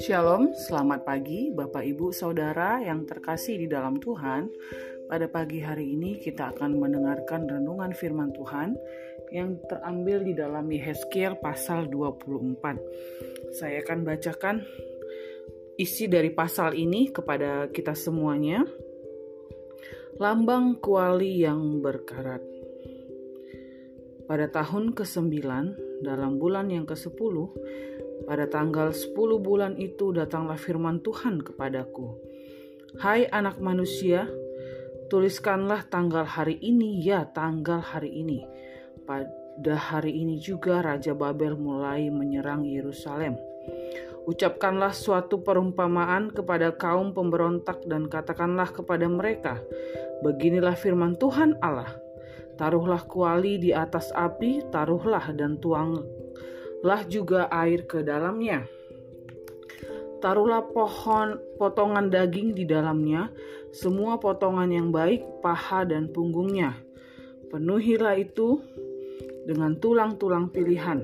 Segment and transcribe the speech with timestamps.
[0.00, 4.48] Shalom, selamat pagi Bapak Ibu Saudara yang terkasih di dalam Tuhan.
[5.04, 8.72] Pada pagi hari ini kita akan mendengarkan renungan firman Tuhan
[9.36, 13.52] yang terambil di dalam Yehezkiel pasal 24.
[13.52, 14.64] Saya akan bacakan
[15.76, 18.64] isi dari pasal ini kepada kita semuanya.
[20.16, 22.51] Lambang kuali yang berkarat.
[24.32, 25.44] Pada tahun ke-9
[26.00, 27.36] dalam bulan yang ke-10
[28.24, 29.12] pada tanggal 10
[29.44, 32.16] bulan itu datanglah firman Tuhan kepadaku.
[32.96, 34.24] Hai anak manusia,
[35.12, 38.40] tuliskanlah tanggal hari ini, ya tanggal hari ini.
[39.04, 43.36] Pada hari ini juga Raja Babel mulai menyerang Yerusalem.
[44.24, 49.60] Ucapkanlah suatu perumpamaan kepada kaum pemberontak dan katakanlah kepada mereka,
[50.22, 51.98] Beginilah firman Tuhan Allah,
[52.56, 56.02] taruhlah kuali di atas api, taruhlah dan tuang
[56.82, 58.66] lah juga air ke dalamnya.
[60.18, 63.30] Taruhlah pohon potongan daging di dalamnya,
[63.74, 66.78] semua potongan yang baik, paha dan punggungnya.
[67.50, 68.62] Penuhilah itu
[69.46, 71.02] dengan tulang-tulang pilihan.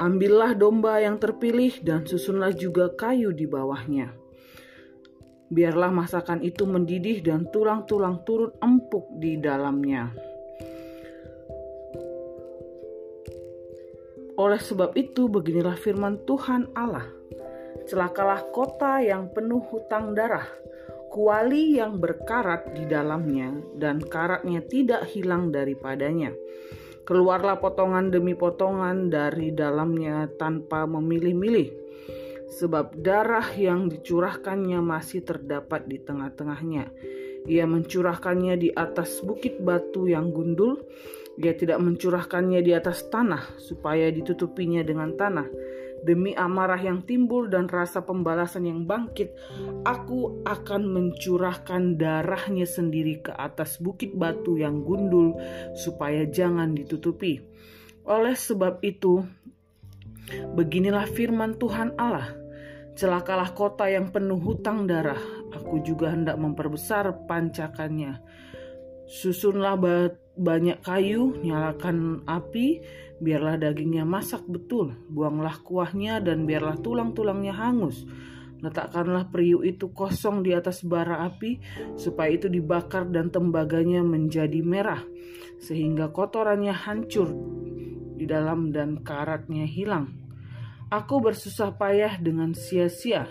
[0.00, 4.19] Ambillah domba yang terpilih dan susunlah juga kayu di bawahnya.
[5.50, 10.14] Biarlah masakan itu mendidih dan tulang-tulang turut empuk di dalamnya.
[14.38, 17.04] Oleh sebab itu, beginilah firman Tuhan Allah:
[17.90, 20.46] "Celakalah kota yang penuh hutang darah,
[21.10, 26.30] kuali yang berkarat di dalamnya, dan karatnya tidak hilang daripadanya.
[27.02, 31.68] Keluarlah potongan demi potongan dari dalamnya tanpa memilih-milih,
[32.50, 36.90] sebab darah yang dicurahkannya masih terdapat di tengah-tengahnya.
[37.46, 40.82] Ia mencurahkannya di atas bukit batu yang gundul."
[41.40, 45.48] Dia tidak mencurahkannya di atas tanah supaya ditutupinya dengan tanah.
[46.00, 49.36] Demi amarah yang timbul dan rasa pembalasan yang bangkit,
[49.84, 55.36] aku akan mencurahkan darahnya sendiri ke atas bukit batu yang gundul
[55.76, 57.44] supaya jangan ditutupi.
[58.08, 59.24] Oleh sebab itu,
[60.56, 62.39] beginilah firman Tuhan Allah.
[62.98, 65.20] Celakalah kota yang penuh hutang darah.
[65.54, 68.20] Aku juga hendak memperbesar pancakannya.
[69.10, 69.74] Susunlah
[70.38, 72.78] banyak kayu, nyalakan api,
[73.18, 78.06] biarlah dagingnya masak betul, buanglah kuahnya dan biarlah tulang-tulangnya hangus.
[78.60, 81.58] Letakkanlah periuk itu kosong di atas bara api,
[81.96, 85.00] supaya itu dibakar dan tembaganya menjadi merah,
[85.58, 87.32] sehingga kotorannya hancur
[88.20, 90.19] di dalam dan karatnya hilang.
[90.90, 93.30] Aku bersusah payah dengan sia-sia,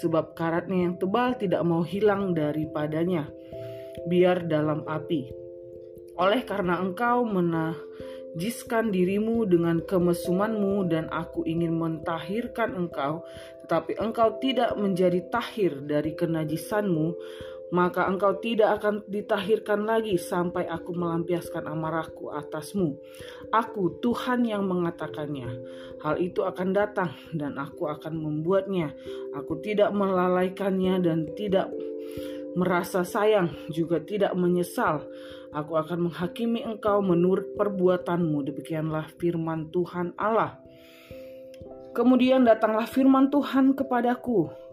[0.00, 3.28] sebab karatnya yang tebal tidak mau hilang daripadanya.
[4.08, 5.46] Biar dalam api
[6.16, 13.20] oleh karena engkau menajiskan dirimu dengan kemesumanmu dan aku ingin mentahirkan engkau,
[13.64, 17.12] tetapi engkau tidak menjadi tahir dari kenajisanmu,
[17.74, 22.94] maka engkau tidak akan ditahirkan lagi sampai aku melampiaskan amarahku atasmu.
[23.50, 25.50] Aku Tuhan yang mengatakannya.
[25.98, 28.94] Hal itu akan datang dan aku akan membuatnya.
[29.34, 31.74] Aku tidak melalaikannya dan tidak
[32.54, 35.02] merasa sayang, juga tidak menyesal.
[35.50, 38.46] Aku akan menghakimi engkau menurut perbuatanmu.
[38.46, 40.60] Demikianlah firman Tuhan Allah.
[41.96, 44.65] Kemudian datanglah firman Tuhan kepadaku.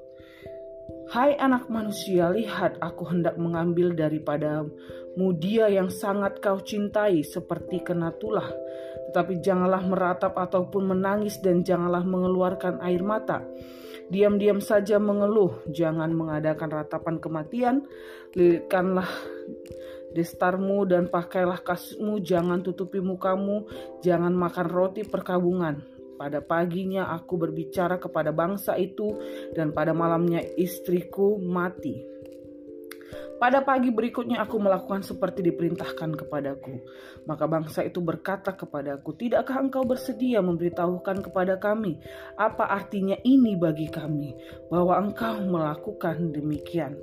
[1.13, 4.73] Hai anak manusia, lihat aku hendak mengambil daripadamu
[5.37, 8.49] dia yang sangat kau cintai seperti kena tulah.
[9.09, 13.45] Tetapi janganlah meratap ataupun menangis dan janganlah mengeluarkan air mata
[14.11, 17.75] Diam-diam saja mengeluh, jangan mengadakan ratapan kematian.
[18.35, 19.07] Lilitkanlah
[20.11, 23.65] destarmu dan pakailah kasutmu, jangan tutupi mukamu,
[24.03, 25.92] jangan makan roti perkabungan.
[26.23, 29.11] Pada paginya aku berbicara kepada bangsa itu,
[29.51, 32.12] dan pada malamnya istriku mati.
[33.43, 36.79] Pada pagi berikutnya aku melakukan seperti diperintahkan kepadaku.
[37.27, 41.99] Maka bangsa itu berkata kepadaku, Tidakkah engkau bersedia memberitahukan kepada kami
[42.39, 44.31] apa artinya ini bagi kami,
[44.71, 46.95] bahwa engkau melakukan demikian?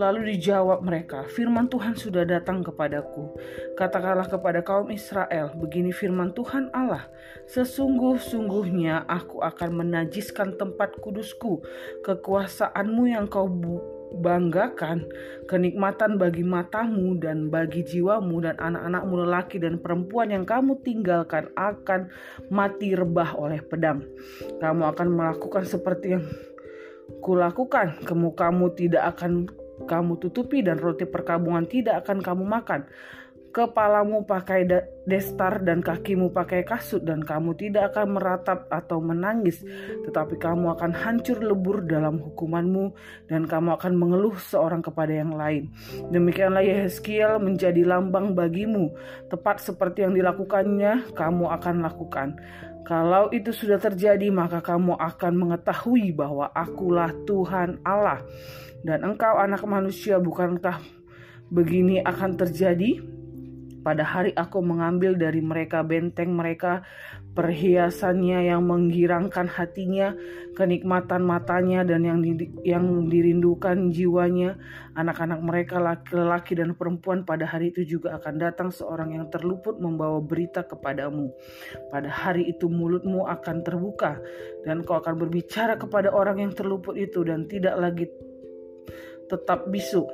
[0.00, 3.36] Lalu dijawab mereka, firman Tuhan sudah datang kepadaku.
[3.76, 7.04] Katakanlah kepada kaum Israel, begini firman Tuhan Allah,
[7.52, 11.60] sesungguh-sungguhnya aku akan menajiskan tempat kudusku,
[12.00, 13.44] kekuasaanmu yang kau
[14.14, 15.06] banggakan
[15.50, 22.10] kenikmatan bagi matamu dan bagi jiwamu dan anak-anakmu lelaki dan perempuan yang kamu tinggalkan akan
[22.50, 24.02] mati rebah oleh pedang.
[24.62, 26.24] Kamu akan melakukan seperti yang
[27.22, 28.02] kulakukan.
[28.06, 29.46] Kamu tidak akan
[29.84, 32.88] kamu tutupi dan roti perkabungan tidak akan kamu makan.
[33.56, 34.68] Kepalamu pakai
[35.08, 39.64] destar dan kakimu pakai kasut dan kamu tidak akan meratap atau menangis
[40.04, 42.92] tetapi kamu akan hancur lebur dalam hukumanmu
[43.32, 45.72] dan kamu akan mengeluh seorang kepada yang lain.
[46.12, 48.92] Demikianlah Yehezkiel menjadi lambang bagimu.
[49.32, 52.36] Tepat seperti yang dilakukannya kamu akan lakukan.
[52.86, 58.22] Kalau itu sudah terjadi, maka kamu akan mengetahui bahwa Akulah Tuhan Allah,
[58.86, 60.78] dan engkau, anak manusia, bukankah
[61.50, 63.15] begini akan terjadi?
[63.86, 66.82] Pada hari aku mengambil dari mereka benteng mereka,
[67.38, 70.10] perhiasannya yang menggirangkan hatinya,
[70.58, 74.58] kenikmatan matanya dan yang di, yang dirindukan jiwanya.
[74.98, 80.18] Anak-anak mereka laki-laki dan perempuan pada hari itu juga akan datang seorang yang terluput membawa
[80.18, 81.30] berita kepadamu.
[81.86, 84.18] Pada hari itu mulutmu akan terbuka
[84.66, 88.10] dan kau akan berbicara kepada orang yang terluput itu dan tidak lagi
[89.30, 90.06] tetap bisu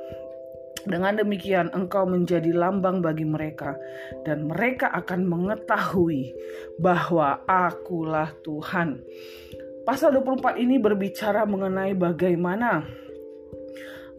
[0.83, 3.75] dengan demikian engkau menjadi lambang bagi mereka
[4.27, 6.35] dan mereka akan mengetahui
[6.79, 8.99] bahwa akulah Tuhan.
[9.83, 12.87] Pasal 24 ini berbicara mengenai bagaimana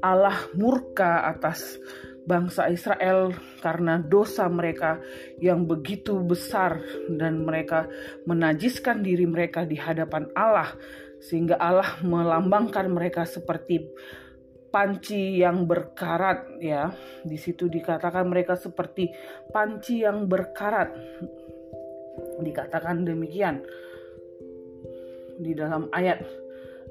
[0.05, 1.81] Allah murka atas
[2.25, 5.01] bangsa Israel karena dosa mereka
[5.41, 7.89] yang begitu besar dan mereka
[8.25, 10.73] menajiskan diri mereka di hadapan Allah
[11.21, 13.89] sehingga Allah melambangkan mereka seperti
[14.75, 16.91] panci yang berkarat ya.
[17.23, 19.07] Di situ dikatakan mereka seperti
[19.55, 20.91] panci yang berkarat.
[22.43, 23.63] Dikatakan demikian.
[25.39, 26.27] Di dalam ayat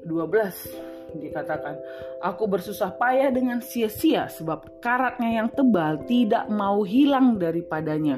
[0.08, 0.72] 12
[1.20, 1.76] dikatakan,
[2.24, 8.16] "Aku bersusah payah dengan sia-sia sebab karatnya yang tebal tidak mau hilang daripadanya,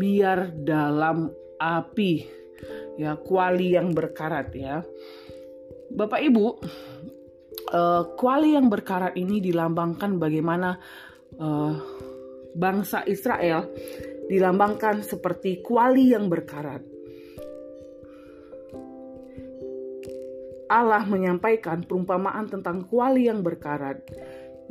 [0.00, 1.28] biar dalam
[1.60, 2.40] api."
[2.96, 4.80] Ya, kuali yang berkarat ya.
[5.90, 6.46] Bapak Ibu,
[7.74, 10.78] uh, kuali yang berkarat ini dilambangkan bagaimana
[11.42, 11.74] uh,
[12.54, 13.66] bangsa Israel
[14.30, 16.94] dilambangkan seperti kuali yang berkarat.
[20.64, 24.00] Allah menyampaikan perumpamaan tentang kuali yang berkarat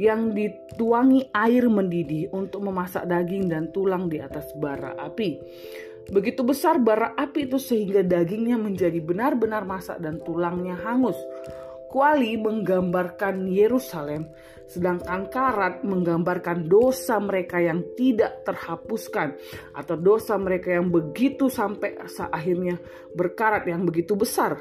[0.02, 5.38] yang dituangi air mendidih untuk memasak daging dan tulang di atas bara api.
[6.10, 11.16] Begitu besar bara api itu sehingga dagingnya menjadi benar-benar masak dan tulangnya hangus.
[11.94, 14.34] Kuali menggambarkan Yerusalem,
[14.66, 19.38] sedangkan karat menggambarkan dosa mereka yang tidak terhapuskan
[19.78, 22.02] atau dosa mereka yang begitu sampai
[22.34, 22.82] akhirnya
[23.14, 24.58] berkarat yang begitu besar.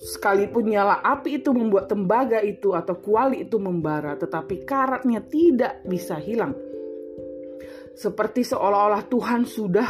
[0.00, 6.16] Sekalipun nyala api itu membuat tembaga itu atau kuali itu membara, tetapi karatnya tidak bisa
[6.16, 6.56] hilang.
[7.92, 9.88] Seperti seolah-olah Tuhan sudah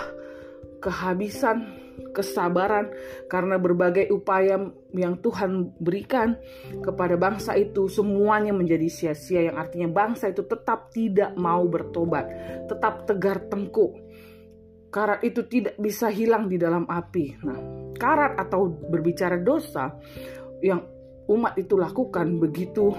[0.83, 1.86] kehabisan
[2.17, 2.89] kesabaran
[3.29, 4.57] karena berbagai upaya
[4.97, 6.37] yang Tuhan berikan
[6.81, 12.25] kepada bangsa itu semuanya menjadi sia-sia yang artinya bangsa itu tetap tidak mau bertobat,
[12.69, 13.93] tetap tegar tengkuk.
[14.89, 17.37] Karat itu tidak bisa hilang di dalam api.
[17.45, 17.59] Nah,
[18.01, 19.93] karat atau berbicara dosa
[20.65, 20.81] yang
[21.29, 22.95] umat itu lakukan begitu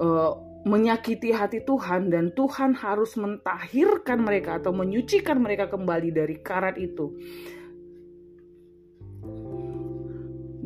[0.00, 0.32] uh,
[0.68, 7.14] menyakiti hati Tuhan dan Tuhan harus mentahirkan mereka atau menyucikan mereka kembali dari karat itu.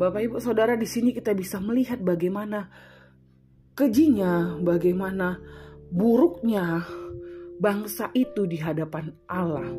[0.03, 2.67] Bapak Ibu Saudara di sini kita bisa melihat bagaimana
[3.79, 5.39] kejinya, bagaimana
[5.95, 6.83] buruknya
[7.63, 9.71] bangsa itu di hadapan Allah.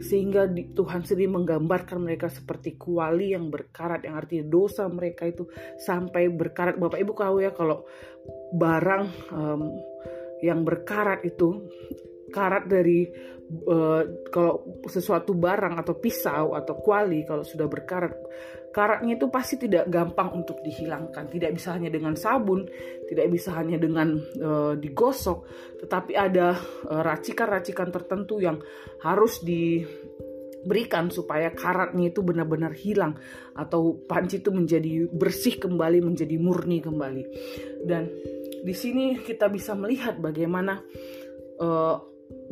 [0.00, 5.44] Sehingga Tuhan sendiri menggambarkan mereka seperti kuali yang berkarat yang artinya dosa mereka itu
[5.76, 6.80] sampai berkarat.
[6.80, 7.84] Bapak Ibu tahu ya kalau
[8.56, 9.04] barang
[9.36, 9.60] um,
[10.40, 11.68] yang berkarat itu
[12.32, 13.04] karat dari
[13.68, 14.02] uh,
[14.32, 18.16] kalau sesuatu barang atau pisau atau kuali kalau sudah berkarat
[18.76, 21.32] karatnya itu pasti tidak gampang untuk dihilangkan.
[21.32, 22.68] Tidak bisa hanya dengan sabun,
[23.08, 25.48] tidak bisa hanya dengan e, digosok,
[25.80, 26.52] tetapi ada
[26.84, 28.60] eh, racikan-racikan tertentu yang
[29.00, 33.16] harus diberikan supaya karatnya itu benar-benar hilang
[33.56, 37.24] atau panci itu menjadi bersih kembali, menjadi murni kembali.
[37.80, 38.12] Dan
[38.60, 40.84] di sini kita bisa melihat bagaimana
[41.56, 41.68] e,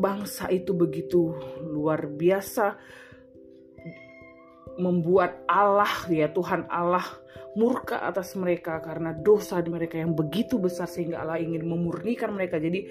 [0.01, 2.81] bangsa itu begitu luar biasa
[4.79, 7.05] membuat Allah ya Tuhan Allah
[7.55, 12.59] murka atas mereka karena dosa mereka yang begitu besar sehingga Allah ingin memurnikan mereka.
[12.59, 12.91] Jadi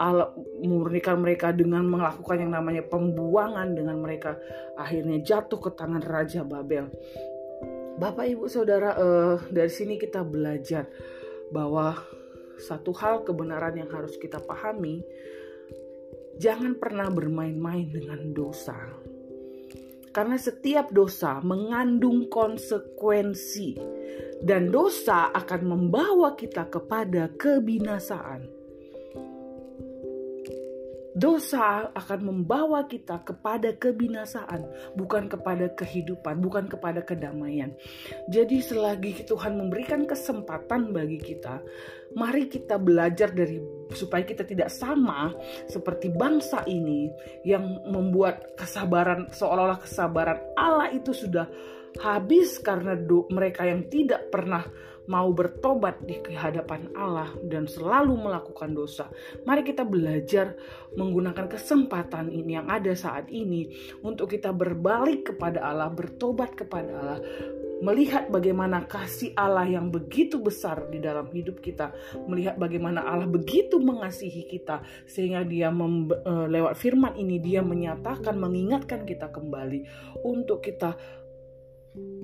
[0.00, 0.32] Allah
[0.64, 4.40] memurnikan mereka dengan melakukan yang namanya pembuangan dengan mereka
[4.80, 6.88] akhirnya jatuh ke tangan Raja Babel.
[8.00, 10.88] Bapak Ibu Saudara uh, dari sini kita belajar
[11.52, 11.92] bahwa
[12.56, 15.04] satu hal kebenaran yang harus kita pahami
[16.40, 18.72] jangan pernah bermain-main dengan dosa
[20.12, 23.80] karena setiap dosa mengandung konsekuensi,
[24.44, 28.61] dan dosa akan membawa kita kepada kebinasaan.
[31.22, 34.66] Dosa akan membawa kita kepada kebinasaan,
[34.98, 37.70] bukan kepada kehidupan, bukan kepada kedamaian.
[38.26, 41.62] Jadi selagi Tuhan memberikan kesempatan bagi kita,
[42.18, 43.62] mari kita belajar dari
[43.94, 45.30] supaya kita tidak sama
[45.70, 47.06] seperti bangsa ini
[47.46, 51.46] yang membuat kesabaran seolah-olah kesabaran Allah itu sudah
[52.00, 54.64] habis karena do, mereka yang tidak pernah
[55.10, 59.10] mau bertobat di hadapan Allah dan selalu melakukan dosa.
[59.42, 60.54] Mari kita belajar
[60.94, 63.72] menggunakan kesempatan ini yang ada saat ini
[64.04, 67.20] untuk kita berbalik kepada Allah, bertobat kepada Allah,
[67.82, 71.90] melihat bagaimana kasih Allah yang begitu besar di dalam hidup kita,
[72.30, 79.02] melihat bagaimana Allah begitu mengasihi kita sehingga dia uh, lewat firman ini dia menyatakan mengingatkan
[79.02, 79.82] kita kembali
[80.22, 80.94] untuk kita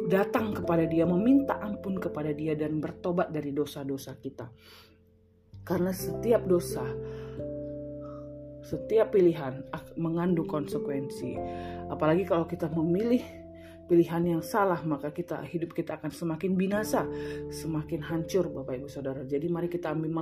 [0.09, 4.49] datang kepada Dia, meminta ampun kepada Dia, dan bertobat dari dosa-dosa kita.
[5.65, 6.85] Karena setiap dosa,
[8.65, 9.69] setiap pilihan
[10.01, 11.37] mengandung konsekuensi.
[11.93, 13.21] Apalagi kalau kita memilih
[13.89, 17.09] pilihan yang salah, maka kita hidup kita akan semakin binasa,
[17.49, 19.25] semakin hancur, Bapak Ibu Saudara.
[19.25, 20.13] Jadi mari kita ambil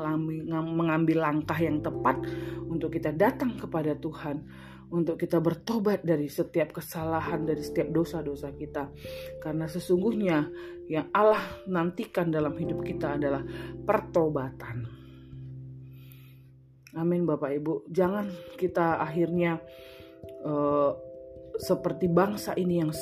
[0.66, 2.22] mengambil langkah yang tepat
[2.66, 4.46] untuk kita datang kepada Tuhan
[4.90, 8.90] untuk kita bertobat dari setiap kesalahan, dari setiap dosa-dosa kita.
[9.42, 10.46] Karena sesungguhnya
[10.86, 13.42] yang Allah nantikan dalam hidup kita adalah
[13.82, 14.86] pertobatan.
[16.96, 17.92] Amin Bapak Ibu.
[17.92, 19.60] Jangan kita akhirnya
[20.46, 21.05] uh,
[21.56, 22.92] seperti bangsa ini yang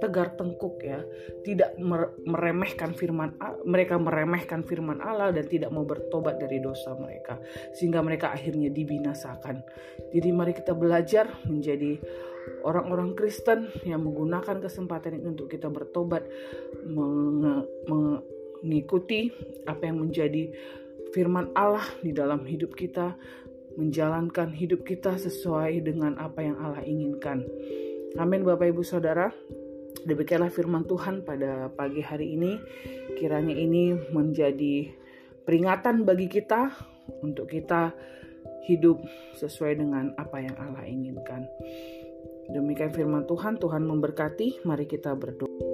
[0.00, 1.00] tegar tengkuk ya,
[1.42, 1.76] tidak
[2.24, 7.40] meremehkan firman mereka meremehkan firman Allah dan tidak mau bertobat dari dosa mereka
[7.72, 9.64] sehingga mereka akhirnya dibinasakan.
[10.12, 11.96] Jadi mari kita belajar menjadi
[12.66, 16.26] orang-orang Kristen yang menggunakan kesempatan ini untuk kita bertobat
[18.62, 19.30] mengikuti
[19.66, 20.52] apa yang menjadi
[21.12, 23.14] firman Allah di dalam hidup kita
[23.76, 27.44] menjalankan hidup kita sesuai dengan apa yang Allah inginkan.
[28.20, 29.32] Amin Bapak Ibu Saudara.
[30.04, 32.60] Demikianlah firman Tuhan pada pagi hari ini.
[33.16, 34.92] Kiranya ini menjadi
[35.48, 36.68] peringatan bagi kita
[37.24, 37.96] untuk kita
[38.68, 39.00] hidup
[39.40, 41.48] sesuai dengan apa yang Allah inginkan.
[42.52, 44.66] Demikian firman Tuhan, Tuhan memberkati.
[44.68, 45.71] Mari kita berdoa.